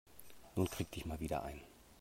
Nun 0.55 0.67
krieg 0.67 0.89
dich 0.91 1.05
mal 1.05 1.19
wieder 1.19 1.43
ein. 1.43 1.61